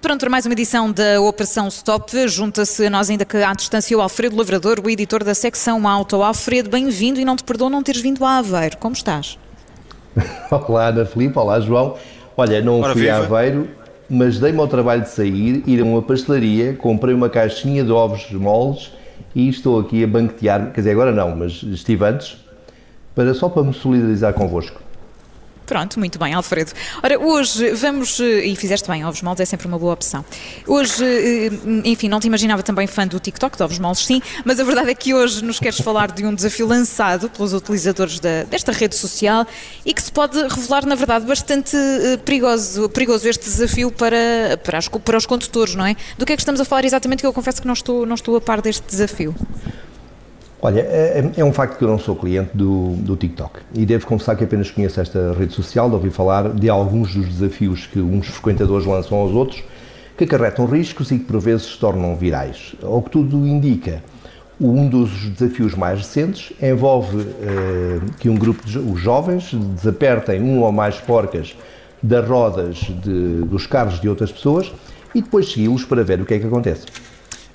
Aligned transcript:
Pronto 0.00 0.20
para 0.20 0.30
mais 0.30 0.46
uma 0.46 0.52
edição 0.52 0.92
da 0.92 1.20
Operação 1.20 1.66
Stop. 1.68 2.28
Junta-se 2.28 2.86
a 2.86 2.90
nós 2.90 3.10
ainda 3.10 3.24
que 3.24 3.36
à 3.38 3.52
distância 3.52 3.96
o 3.96 4.00
Alfredo 4.00 4.36
Lavrador, 4.36 4.80
o 4.84 4.88
editor 4.88 5.24
da 5.24 5.34
secção 5.34 5.88
Auto. 5.88 6.22
Alfredo, 6.22 6.70
bem-vindo 6.70 7.18
e 7.18 7.24
não 7.24 7.34
te 7.34 7.42
perdoo 7.42 7.68
não 7.68 7.82
teres 7.82 8.00
vindo 8.00 8.24
a 8.24 8.38
Aveiro. 8.38 8.76
Como 8.76 8.94
estás? 8.94 9.38
Olá, 10.68 10.88
Ana 10.88 11.04
Filipe. 11.04 11.36
Olá, 11.36 11.58
João. 11.60 11.96
Olha, 12.36 12.60
não 12.62 12.80
Ora, 12.80 12.92
fui 12.92 13.02
viva. 13.02 13.14
a 13.14 13.18
Aveiro, 13.18 13.68
mas 14.08 14.38
dei-me 14.38 14.60
ao 14.60 14.68
trabalho 14.68 15.02
de 15.02 15.08
sair, 15.08 15.64
ir 15.66 15.80
a 15.80 15.84
uma 15.84 16.00
pastelaria, 16.00 16.74
comprei 16.74 17.14
uma 17.14 17.28
caixinha 17.28 17.82
de 17.82 17.90
ovos 17.90 18.30
moles 18.30 18.92
e 19.34 19.48
estou 19.48 19.80
aqui 19.80 20.04
a 20.04 20.06
banquetear, 20.06 20.70
quer 20.72 20.80
dizer, 20.80 20.92
agora 20.92 21.12
não, 21.12 21.34
mas 21.34 21.62
estive 21.62 22.04
antes, 22.04 22.36
para, 23.14 23.34
só 23.34 23.48
para 23.48 23.64
me 23.64 23.74
solidarizar 23.74 24.32
convosco. 24.32 24.80
Pronto, 25.68 25.98
muito 25.98 26.18
bem, 26.18 26.32
Alfredo. 26.32 26.72
Ora, 27.02 27.20
hoje 27.20 27.72
vamos, 27.72 28.18
eh, 28.20 28.46
e 28.46 28.56
fizeste 28.56 28.88
bem, 28.88 29.04
ovos 29.04 29.20
moles 29.20 29.38
é 29.40 29.44
sempre 29.44 29.66
uma 29.66 29.78
boa 29.78 29.92
opção. 29.92 30.24
Hoje, 30.66 31.04
eh, 31.04 31.50
enfim, 31.84 32.08
não 32.08 32.18
te 32.18 32.26
imaginava 32.26 32.62
também 32.62 32.86
fã 32.86 33.06
do 33.06 33.20
TikTok, 33.20 33.54
de 33.54 33.62
ovos 33.62 33.78
moles 33.78 33.98
sim, 33.98 34.22
mas 34.46 34.58
a 34.58 34.64
verdade 34.64 34.90
é 34.90 34.94
que 34.94 35.12
hoje 35.12 35.44
nos 35.44 35.60
queres 35.60 35.78
falar 35.78 36.10
de 36.10 36.24
um 36.24 36.34
desafio 36.34 36.66
lançado 36.66 37.28
pelos 37.28 37.52
utilizadores 37.52 38.18
da, 38.18 38.44
desta 38.44 38.72
rede 38.72 38.96
social 38.96 39.46
e 39.84 39.92
que 39.92 40.00
se 40.00 40.10
pode 40.10 40.40
revelar, 40.40 40.86
na 40.86 40.94
verdade, 40.94 41.26
bastante 41.26 41.76
eh, 41.76 42.16
perigoso, 42.16 42.88
perigoso 42.88 43.28
este 43.28 43.44
desafio 43.44 43.92
para, 43.92 44.58
para, 44.64 44.78
as, 44.78 44.88
para 44.88 45.18
os 45.18 45.26
condutores, 45.26 45.74
não 45.74 45.84
é? 45.84 45.94
Do 46.16 46.24
que 46.24 46.32
é 46.32 46.36
que 46.36 46.40
estamos 46.40 46.62
a 46.62 46.64
falar 46.64 46.86
exatamente, 46.86 47.20
que 47.20 47.26
eu 47.26 47.32
confesso 47.34 47.60
que 47.60 47.66
não 47.66 47.74
estou, 47.74 48.06
não 48.06 48.14
estou 48.14 48.36
a 48.36 48.40
par 48.40 48.62
deste 48.62 48.86
desafio. 48.86 49.34
Olha, 50.60 50.80
é, 50.80 51.30
é, 51.36 51.44
um 51.44 51.52
facto 51.52 51.78
que 51.78 51.84
eu 51.84 51.88
não 51.88 52.00
sou 52.00 52.16
cliente 52.16 52.50
do, 52.52 52.94
do 52.96 53.14
TikTok 53.14 53.60
e 53.72 53.86
devo 53.86 54.04
confessar 54.06 54.34
que 54.36 54.42
apenas 54.42 54.68
conheço 54.68 55.00
esta 55.00 55.32
rede 55.32 55.54
social, 55.54 55.88
de 55.88 55.94
ouvir 55.94 56.10
falar 56.10 56.48
de 56.48 56.68
alguns 56.68 57.14
dos 57.14 57.26
desafios 57.26 57.86
que 57.86 58.00
uns 58.00 58.26
frequentadores 58.26 58.84
lançam 58.84 59.18
aos 59.18 59.30
outros, 59.32 59.62
que 60.16 60.24
acarretam 60.24 60.66
riscos 60.66 61.12
e 61.12 61.18
que 61.18 61.24
por 61.24 61.38
vezes 61.38 61.66
se 61.66 61.78
tornam 61.78 62.16
virais. 62.16 62.74
Ao 62.82 63.00
que 63.00 63.10
tudo 63.10 63.46
indica, 63.46 64.02
um 64.60 64.88
dos 64.88 65.28
desafios 65.28 65.76
mais 65.76 66.00
recentes 66.00 66.52
envolve 66.60 67.24
eh, 67.40 68.00
que 68.18 68.28
um 68.28 68.34
grupo 68.34 68.66
de 68.66 68.80
os 68.80 69.00
jovens 69.00 69.54
desapertem 69.54 70.42
um 70.42 70.60
ou 70.60 70.72
mais 70.72 70.96
porcas 70.96 71.56
das 72.02 72.28
rodas 72.28 72.78
de, 72.78 73.42
dos 73.42 73.64
carros 73.64 74.00
de 74.00 74.08
outras 74.08 74.32
pessoas 74.32 74.72
e 75.14 75.22
depois 75.22 75.52
segui-los 75.52 75.84
para 75.84 76.02
ver 76.02 76.20
o 76.20 76.26
que 76.26 76.34
é 76.34 76.38
que 76.40 76.46
acontece. 76.46 76.86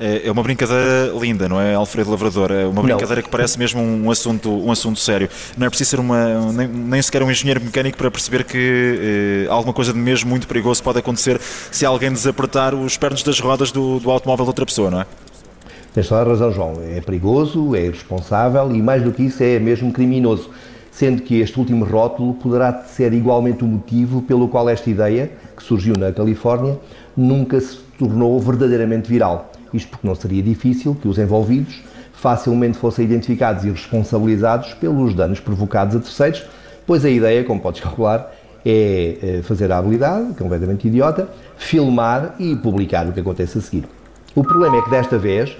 É, 0.00 0.26
é 0.26 0.32
uma 0.32 0.42
brincadeira 0.42 1.12
linda, 1.20 1.48
não 1.48 1.60
é, 1.60 1.74
Alfredo 1.74 2.10
Lavrador? 2.10 2.50
É 2.50 2.66
uma 2.66 2.82
brincadeira 2.82 3.16
não. 3.16 3.22
que 3.22 3.28
parece 3.28 3.58
mesmo 3.58 3.80
um 3.80 4.10
assunto, 4.10 4.50
um 4.50 4.70
assunto 4.70 4.98
sério. 4.98 5.28
Não 5.56 5.66
é 5.66 5.68
preciso 5.68 5.90
ser 5.90 6.00
uma, 6.00 6.52
nem, 6.52 6.66
nem 6.66 7.02
sequer 7.02 7.22
um 7.22 7.30
engenheiro 7.30 7.60
mecânico 7.60 7.96
para 7.96 8.10
perceber 8.10 8.44
que 8.44 9.46
eh, 9.46 9.50
alguma 9.50 9.72
coisa 9.72 9.92
de 9.92 9.98
mesmo 9.98 10.30
muito 10.30 10.48
perigoso 10.48 10.82
pode 10.82 10.98
acontecer 10.98 11.40
se 11.70 11.86
alguém 11.86 12.12
desapertar 12.12 12.74
os 12.74 12.96
pernos 12.96 13.22
das 13.22 13.38
rodas 13.38 13.70
do, 13.70 14.00
do 14.00 14.10
automóvel 14.10 14.44
de 14.44 14.50
outra 14.50 14.66
pessoa, 14.66 14.90
não 14.90 15.00
é? 15.02 15.06
Tens 15.94 16.08
toda 16.08 16.22
a 16.22 16.24
razão, 16.24 16.50
João. 16.50 16.74
É 16.84 17.00
perigoso, 17.00 17.76
é 17.76 17.84
irresponsável 17.84 18.74
e, 18.74 18.80
mais 18.80 19.02
do 19.02 19.12
que 19.12 19.24
isso, 19.24 19.42
é 19.42 19.58
mesmo 19.58 19.92
criminoso. 19.92 20.50
Sendo 20.90 21.22
que 21.22 21.40
este 21.40 21.58
último 21.58 21.84
rótulo 21.84 22.34
poderá 22.34 22.84
ser 22.84 23.12
igualmente 23.12 23.62
o 23.62 23.66
motivo 23.66 24.22
pelo 24.22 24.48
qual 24.48 24.68
esta 24.68 24.88
ideia, 24.88 25.30
que 25.56 25.62
surgiu 25.62 25.94
na 25.98 26.10
Califórnia, 26.10 26.78
nunca 27.16 27.60
se 27.60 27.78
tornou 27.98 28.40
verdadeiramente 28.40 29.08
viral. 29.08 29.52
Isto 29.72 29.90
porque 29.90 30.06
não 30.06 30.14
seria 30.14 30.42
difícil 30.42 30.94
que 30.94 31.08
os 31.08 31.18
envolvidos 31.18 31.82
facilmente 32.12 32.78
fossem 32.78 33.04
identificados 33.04 33.64
e 33.64 33.70
responsabilizados 33.70 34.74
pelos 34.74 35.14
danos 35.14 35.40
provocados 35.40 35.96
a 35.96 35.98
terceiros, 35.98 36.44
pois 36.86 37.04
a 37.04 37.10
ideia, 37.10 37.42
como 37.44 37.60
podes 37.60 37.80
calcular, 37.80 38.32
é 38.64 39.18
eh, 39.20 39.42
fazer 39.42 39.72
a 39.72 39.78
habilidade, 39.78 40.34
completamente 40.34 40.86
idiota, 40.86 41.28
filmar 41.56 42.36
e 42.38 42.54
publicar 42.54 43.06
o 43.08 43.12
que 43.12 43.20
acontece 43.20 43.58
a 43.58 43.60
seguir. 43.60 43.84
O 44.34 44.44
problema 44.44 44.76
é 44.76 44.82
que 44.82 44.90
desta 44.90 45.18
vez 45.18 45.56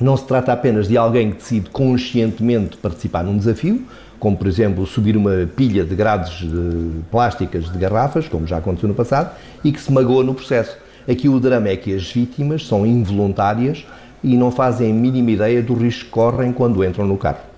não 0.00 0.16
se 0.16 0.24
trata 0.24 0.52
apenas 0.52 0.88
de 0.88 0.96
alguém 0.96 1.30
que 1.30 1.36
decide 1.36 1.68
conscientemente 1.70 2.76
participar 2.78 3.22
num 3.22 3.36
desafio, 3.36 3.84
como 4.18 4.36
por 4.36 4.46
exemplo 4.46 4.86
subir 4.86 5.16
uma 5.16 5.48
pilha 5.54 5.84
de 5.84 5.94
grades 5.94 6.38
de 6.40 7.02
plásticas 7.10 7.70
de 7.70 7.78
garrafas, 7.78 8.28
como 8.28 8.46
já 8.46 8.58
aconteceu 8.58 8.88
no 8.88 8.94
passado, 8.94 9.30
e 9.62 9.72
que 9.72 9.80
se 9.80 9.92
magoa 9.92 10.24
no 10.24 10.34
processo. 10.34 10.76
Aqui 11.08 11.28
o 11.28 11.40
drama 11.40 11.68
é 11.68 11.76
que 11.76 11.94
as 11.94 12.10
vítimas 12.10 12.66
são 12.66 12.86
involuntárias 12.86 13.84
e 14.22 14.36
não 14.36 14.50
fazem 14.50 14.90
a 14.90 14.94
mínima 14.94 15.30
ideia 15.30 15.62
do 15.62 15.74
risco 15.74 16.04
que 16.04 16.10
correm 16.10 16.52
quando 16.52 16.84
entram 16.84 17.06
no 17.06 17.16
carro. 17.16 17.50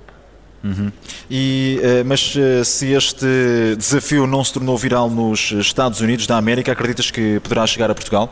Uhum. 0.65 0.93
E, 1.29 1.81
eh, 1.83 2.05
mas 2.05 2.35
eh, 2.37 2.63
se 2.63 2.93
este 2.93 3.27
desafio 3.77 4.27
não 4.29 4.45
se 4.45 4.53
tornou 4.53 4.79
viral 4.79 5.11
nos 5.11 5.51
Estados 5.53 6.01
Unidos 6.01 6.27
da 6.27 6.37
América, 6.37 6.71
acreditas 6.71 7.11
que 7.11 7.41
poderá 7.41 7.67
chegar 7.67 7.91
a 7.91 7.95
Portugal? 7.95 8.31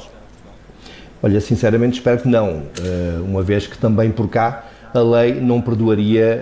Olha, 1.22 1.40
sinceramente 1.40 1.98
espero 1.98 2.20
que 2.22 2.28
não, 2.28 2.62
eh, 2.80 3.18
uma 3.20 3.42
vez 3.42 3.66
que 3.66 3.76
também 3.76 4.12
por 4.12 4.28
cá 4.28 4.64
a 4.94 5.00
lei 5.00 5.40
não 5.40 5.60
perdoaria 5.60 6.40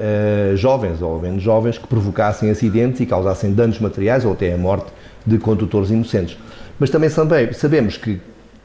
jovens, 0.57 1.03
ou 1.03 1.21
menos 1.21 1.43
jovens, 1.43 1.77
que 1.77 1.87
provocassem 1.87 2.49
acidentes 2.49 2.99
e 2.99 3.05
causassem 3.05 3.53
danos 3.53 3.79
materiais 3.79 4.25
ou 4.25 4.33
até 4.33 4.55
a 4.55 4.57
morte 4.57 4.87
de 5.27 5.37
condutores 5.37 5.91
inocentes. 5.91 6.39
Mas 6.79 6.89
também 6.89 7.11
sabemos 7.53 7.99
que 7.99 8.19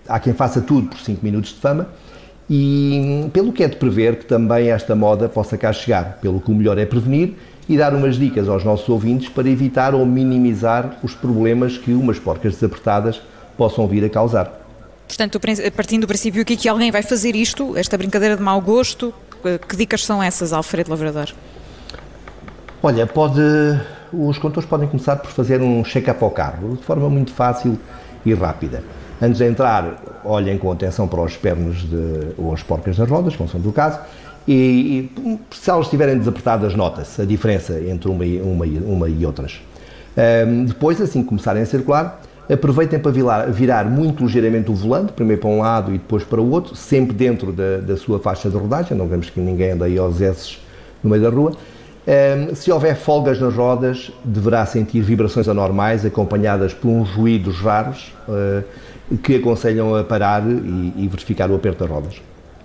há 0.08 0.19
quem 0.19 0.34
faça 0.34 0.62
tudo 0.62 0.90
por 0.90 1.00
5 1.00 1.24
minutos 1.24 1.52
de 1.52 1.59
fama 1.59 1.88
e 2.50 3.30
pelo 3.31 3.53
que 3.53 3.64
é 3.64 3.68
de 3.68 3.78
prever 3.78 4.18
que 4.18 4.25
também 4.25 4.69
esta 4.69 4.96
moda 4.96 5.30
possa 5.30 5.58
cá 5.58 5.72
chegar, 5.72 6.19
pelo 6.22 6.41
que 6.41 6.52
o 6.52 6.56
melhor 6.56 6.78
é 6.78 6.86
prevenir 6.86 7.36
e 7.68 7.78
dar 7.78 7.94
umas 7.94 8.18
dicas 8.18 8.50
aos 8.50 8.64
nossos 8.64 8.88
ouvintes 8.90 9.30
para 9.30 9.50
evitar 9.50 9.96
ou 9.96 10.06
minimizar 10.06 10.97
os 11.02 11.16
problemas 11.16 11.78
que 11.78 11.94
umas 11.94 12.19
porcas 12.19 12.56
desapertadas 12.56 13.22
possam 13.58 13.88
vir 13.88 14.03
a 14.03 14.09
causar. 14.09 14.62
Portanto, 15.08 15.40
partindo 15.75 16.02
do 16.02 16.08
princípio 16.08 16.44
que 16.44 16.53
aqui 16.53 16.68
alguém 16.68 16.91
vai 16.91 17.03
fazer 17.03 17.35
isto, 17.35 17.78
esta 17.78 17.97
brincadeira 17.97 18.35
de 18.35 18.41
mau 18.41 18.59
gosto, 18.59 19.14
que 19.68 19.75
dicas 19.75 20.03
são 20.03 20.22
essas, 20.22 20.52
Alfredo 20.52 20.90
Lavrador? 20.90 21.30
Olha, 22.81 23.08
pode, 23.08 23.41
os 24.12 24.38
condutores 24.38 24.68
podem 24.68 24.88
começar 24.88 25.18
por 25.18 25.31
fazer 25.31 25.62
um 25.62 25.84
check-up 25.84 26.22
ao 26.24 26.31
carro, 26.31 26.75
de 26.75 26.84
forma 26.84 27.09
muito 27.09 27.31
fácil 27.31 27.80
e 28.25 28.34
rápida. 28.34 28.84
Antes 29.23 29.38
de 29.38 29.45
entrar, 29.45 30.03
olhem 30.25 30.57
com 30.57 30.69
atenção 30.69 31.07
para 31.07 31.22
os 31.22 31.38
pernos 31.38 31.78
de, 31.89 32.34
ou 32.38 32.53
as 32.53 32.61
porcas 32.61 32.97
das 32.97 33.09
rodas, 33.09 33.34
são 33.50 33.61
do 33.61 33.72
caso, 33.72 33.97
e, 34.45 35.09
e, 35.17 35.39
se 35.50 35.69
elas 35.69 35.85
estiverem 35.85 36.17
desapertadas, 36.17 36.75
nota-se 36.75 37.22
a 37.22 37.25
diferença 37.25 37.79
entre 37.79 38.09
uma, 38.09 38.25
uma, 38.25 38.66
uma 38.66 39.07
e 39.07 39.25
outras. 39.25 39.61
Um, 40.45 40.66
depois, 40.66 41.00
assim 41.00 41.22
que 41.22 41.29
começarem 41.29 41.63
a 41.63 41.66
circular, 41.66 42.22
aproveitem 42.51 43.00
para 43.00 43.11
virar, 43.13 43.45
virar, 43.50 43.85
muito 43.85 44.25
ligeiramente 44.25 44.69
o 44.69 44.75
volante, 44.75 45.13
primeiro 45.13 45.40
para 45.40 45.50
um 45.50 45.59
lado 45.59 45.95
e 45.95 45.97
depois 45.97 46.25
para 46.25 46.41
o 46.41 46.51
outro, 46.51 46.75
sempre 46.75 47.16
dentro 47.16 47.53
da, 47.53 47.78
da 47.78 47.95
sua 47.95 48.19
faixa 48.19 48.50
de 48.50 48.57
rodagem, 48.57 48.97
não 48.97 49.07
vemos 49.07 49.29
que 49.29 49.40
ninguém 49.40 49.72
anda 49.72 49.85
aí 49.85 49.97
aos 49.97 50.22
S 50.22 50.57
no 51.01 51.09
meio 51.09 51.23
da 51.23 51.29
rua. 51.29 51.53
Um, 52.06 52.53
se 52.53 52.72
houver 52.72 52.96
folgas 52.96 53.40
nas 53.40 53.53
rodas, 53.53 54.12
deverá 54.25 54.66
sentir 54.66 55.02
vibrações 55.02 55.47
anormais 55.47 56.06
acompanhadas 56.06 56.74
por 56.74 56.90
uns 56.90 57.09
ruídos 57.09 57.58
raros. 57.59 58.14
Uh, 58.28 58.64
que 59.18 59.36
aconselham 59.36 59.96
a 59.96 60.03
parar 60.03 60.44
e, 60.47 60.94
e 60.96 61.08
verificar 61.08 61.50
o 61.52 61.56
aperto 61.56 61.80
das 61.80 61.90
rodas. 61.90 62.16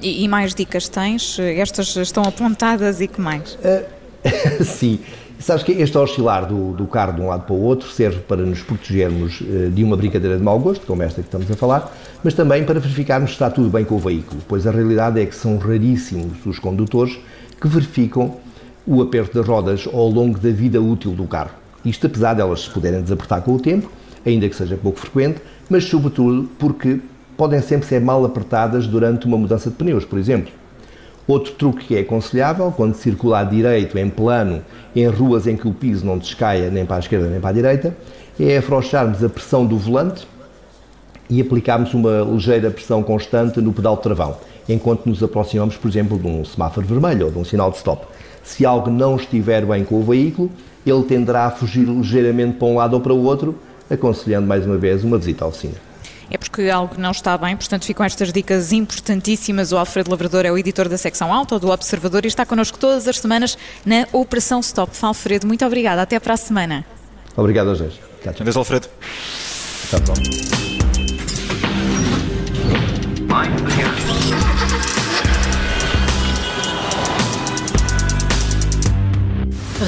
E, 0.00 0.24
e, 0.24 0.28
mais 0.28 0.54
dicas 0.54 0.88
tens? 0.88 1.38
Estas 1.38 1.94
estão 1.96 2.22
apontadas 2.22 3.00
e 3.00 3.08
que 3.08 3.20
mais? 3.20 3.54
Uh, 3.54 3.84
sim. 4.64 5.00
Sabes 5.40 5.62
que 5.62 5.70
este 5.72 5.96
oscilar 5.96 6.46
do, 6.46 6.72
do, 6.72 6.86
carro 6.86 7.12
de 7.12 7.20
um 7.20 7.28
lado 7.28 7.44
para 7.44 7.54
o 7.54 7.62
outro 7.62 7.88
serve 7.88 8.18
para 8.20 8.42
nos 8.42 8.60
protegermos 8.60 9.40
uh, 9.40 9.70
de 9.70 9.84
uma 9.84 9.96
brincadeira 9.96 10.36
de 10.36 10.42
mau 10.42 10.58
gosto, 10.58 10.86
como 10.86 11.02
esta 11.02 11.20
que 11.20 11.28
estamos 11.28 11.50
a 11.50 11.54
falar, 11.54 11.92
mas 12.24 12.34
também 12.34 12.64
para 12.64 12.80
verificarmos 12.80 13.30
se 13.30 13.34
está 13.34 13.50
tudo 13.50 13.68
bem 13.70 13.84
com 13.84 13.96
o 13.96 13.98
veículo, 13.98 14.40
pois 14.48 14.66
a 14.66 14.70
realidade 14.70 15.20
é 15.20 15.26
que 15.26 15.34
são 15.34 15.58
raríssimos 15.58 16.44
os 16.44 16.58
condutores 16.58 17.18
que 17.60 17.68
verificam 17.68 18.36
o 18.90 19.02
aperto 19.02 19.36
das 19.36 19.46
rodas 19.46 19.86
ao 19.92 20.08
longo 20.08 20.38
da 20.38 20.48
vida 20.48 20.80
útil 20.80 21.12
do 21.12 21.24
carro. 21.24 21.50
Isto 21.84 22.06
apesar 22.06 22.32
de 22.32 22.40
elas 22.40 22.62
se 22.62 22.70
poderem 22.70 23.02
desapertar 23.02 23.42
com 23.42 23.52
o 23.52 23.60
tempo, 23.60 23.90
ainda 24.24 24.48
que 24.48 24.56
seja 24.56 24.78
pouco 24.78 24.98
frequente, 24.98 25.42
mas 25.68 25.84
sobretudo 25.84 26.48
porque 26.58 26.98
podem 27.36 27.60
sempre 27.60 27.86
ser 27.86 28.00
mal 28.00 28.24
apertadas 28.24 28.86
durante 28.86 29.26
uma 29.26 29.36
mudança 29.36 29.68
de 29.68 29.76
pneus, 29.76 30.06
por 30.06 30.18
exemplo. 30.18 30.50
Outro 31.26 31.52
truque 31.52 31.84
que 31.84 31.96
é 31.96 32.00
aconselhável, 32.00 32.72
quando 32.74 32.94
circular 32.94 33.44
direito, 33.44 33.98
em 33.98 34.08
plano, 34.08 34.62
em 34.96 35.06
ruas 35.06 35.46
em 35.46 35.54
que 35.54 35.68
o 35.68 35.74
piso 35.74 36.06
não 36.06 36.16
descaia 36.16 36.70
nem 36.70 36.86
para 36.86 36.96
a 36.96 37.00
esquerda 37.00 37.28
nem 37.28 37.38
para 37.38 37.50
a 37.50 37.52
direita, 37.52 37.94
é 38.40 38.56
afrouxarmos 38.56 39.22
a 39.22 39.28
pressão 39.28 39.66
do 39.66 39.76
volante 39.76 40.26
e 41.28 41.42
aplicarmos 41.42 41.92
uma 41.92 42.22
ligeira 42.22 42.70
pressão 42.70 43.02
constante 43.02 43.60
no 43.60 43.74
pedal 43.74 43.96
de 43.96 44.02
travão. 44.02 44.38
Enquanto 44.68 45.06
nos 45.06 45.22
aproximamos, 45.22 45.76
por 45.76 45.88
exemplo, 45.88 46.18
de 46.18 46.26
um 46.26 46.44
semáforo 46.44 46.86
vermelho 46.86 47.26
ou 47.26 47.32
de 47.32 47.38
um 47.38 47.44
sinal 47.44 47.70
de 47.70 47.78
stop. 47.78 48.06
Se 48.42 48.64
algo 48.66 48.90
não 48.90 49.16
estiver 49.16 49.64
bem 49.64 49.84
com 49.84 50.00
o 50.00 50.02
veículo, 50.02 50.50
ele 50.86 51.02
tenderá 51.04 51.46
a 51.46 51.50
fugir 51.50 51.84
ligeiramente 51.86 52.56
para 52.56 52.68
um 52.68 52.76
lado 52.76 52.94
ou 52.94 53.00
para 53.00 53.12
o 53.12 53.22
outro, 53.24 53.58
aconselhando 53.90 54.46
mais 54.46 54.64
uma 54.64 54.76
vez 54.76 55.04
uma 55.04 55.18
visita 55.18 55.44
à 55.44 55.48
oficina. 55.48 55.74
É 56.30 56.36
porque 56.36 56.68
algo 56.68 56.94
não 56.98 57.10
está 57.10 57.38
bem, 57.38 57.56
portanto 57.56 57.86
ficam 57.86 58.04
estas 58.04 58.32
dicas 58.32 58.72
importantíssimas. 58.72 59.72
O 59.72 59.78
Alfredo 59.78 60.10
Lavrador 60.10 60.44
é 60.44 60.52
o 60.52 60.58
editor 60.58 60.88
da 60.88 60.98
secção 60.98 61.32
Auto 61.32 61.58
do 61.58 61.70
Observador 61.70 62.24
e 62.24 62.28
está 62.28 62.44
connosco 62.44 62.78
todas 62.78 63.08
as 63.08 63.18
semanas 63.18 63.56
na 63.84 64.06
Operação 64.12 64.60
Stop. 64.60 64.92
Alfredo, 65.00 65.46
muito 65.46 65.64
obrigada. 65.64 66.02
Até 66.02 66.20
para 66.20 66.34
a 66.34 66.36
semana. 66.36 66.84
Obrigado, 67.34 67.74
Jorge. 67.74 67.98
Adeus, 68.26 68.56
Alfredo. 68.56 68.88
Até 69.86 69.96
a 69.96 70.00
próxima. 70.00 71.07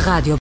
Rádio 0.05 0.37